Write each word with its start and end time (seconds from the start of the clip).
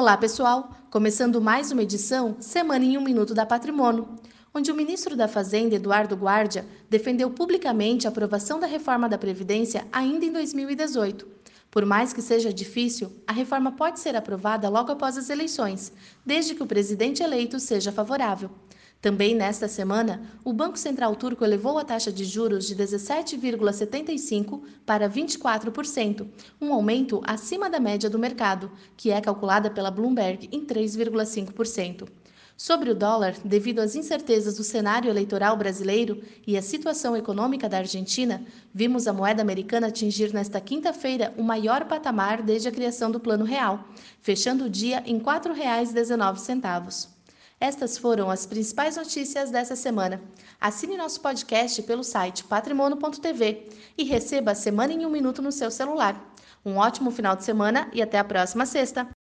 Olá, 0.00 0.16
pessoal! 0.16 0.70
Começando 0.92 1.40
mais 1.40 1.72
uma 1.72 1.82
edição 1.82 2.36
Semana 2.38 2.84
em 2.84 2.96
um 2.96 3.00
Minuto 3.00 3.34
da 3.34 3.44
Patrimônio, 3.44 4.08
onde 4.54 4.70
o 4.70 4.74
ministro 4.76 5.16
da 5.16 5.26
Fazenda, 5.26 5.74
Eduardo 5.74 6.14
Guardia, 6.14 6.64
defendeu 6.88 7.28
publicamente 7.30 8.06
a 8.06 8.10
aprovação 8.10 8.60
da 8.60 8.66
reforma 8.68 9.08
da 9.08 9.18
Previdência 9.18 9.88
ainda 9.90 10.24
em 10.24 10.30
2018. 10.30 11.26
Por 11.68 11.84
mais 11.84 12.12
que 12.12 12.22
seja 12.22 12.52
difícil, 12.52 13.10
a 13.26 13.32
reforma 13.32 13.72
pode 13.72 13.98
ser 13.98 14.14
aprovada 14.14 14.68
logo 14.68 14.92
após 14.92 15.18
as 15.18 15.30
eleições, 15.30 15.92
desde 16.24 16.54
que 16.54 16.62
o 16.62 16.66
presidente 16.66 17.20
eleito 17.20 17.58
seja 17.58 17.90
favorável. 17.90 18.50
Também 19.00 19.32
nesta 19.32 19.68
semana, 19.68 20.22
o 20.44 20.52
Banco 20.52 20.76
Central 20.76 21.14
Turco 21.14 21.44
elevou 21.44 21.78
a 21.78 21.84
taxa 21.84 22.10
de 22.10 22.24
juros 22.24 22.66
de 22.66 22.74
17,75% 22.74 24.60
para 24.84 25.08
24%, 25.08 26.26
um 26.60 26.72
aumento 26.72 27.22
acima 27.24 27.70
da 27.70 27.78
média 27.78 28.10
do 28.10 28.18
mercado, 28.18 28.72
que 28.96 29.12
é 29.12 29.20
calculada 29.20 29.70
pela 29.70 29.92
Bloomberg 29.92 30.48
em 30.50 30.66
3,5%. 30.66 32.08
Sobre 32.56 32.90
o 32.90 32.94
dólar, 32.94 33.36
devido 33.44 33.78
às 33.78 33.94
incertezas 33.94 34.56
do 34.56 34.64
cenário 34.64 35.08
eleitoral 35.08 35.56
brasileiro 35.56 36.20
e 36.44 36.56
à 36.56 36.62
situação 36.62 37.16
econômica 37.16 37.68
da 37.68 37.78
Argentina, 37.78 38.44
vimos 38.74 39.06
a 39.06 39.12
moeda 39.12 39.40
americana 39.40 39.86
atingir 39.86 40.34
nesta 40.34 40.60
quinta-feira 40.60 41.32
o 41.38 41.44
maior 41.44 41.84
patamar 41.84 42.42
desde 42.42 42.66
a 42.66 42.72
criação 42.72 43.12
do 43.12 43.20
Plano 43.20 43.44
Real, 43.44 43.84
fechando 44.20 44.64
o 44.64 44.68
dia 44.68 45.04
em 45.06 45.18
R$ 45.18 45.22
4,19. 45.22 47.17
Estas 47.60 47.98
foram 47.98 48.30
as 48.30 48.46
principais 48.46 48.96
notícias 48.96 49.50
dessa 49.50 49.74
semana. 49.74 50.22
Assine 50.60 50.96
nosso 50.96 51.20
podcast 51.20 51.82
pelo 51.82 52.04
site 52.04 52.44
patrimono.tv 52.44 53.68
e 53.96 54.04
receba 54.04 54.52
a 54.52 54.54
Semana 54.54 54.92
em 54.92 55.04
um 55.04 55.10
Minuto 55.10 55.42
no 55.42 55.50
seu 55.50 55.70
celular. 55.70 56.34
Um 56.64 56.76
ótimo 56.76 57.10
final 57.10 57.34
de 57.34 57.44
semana 57.44 57.90
e 57.92 58.00
até 58.00 58.18
a 58.18 58.24
próxima 58.24 58.64
sexta! 58.64 59.17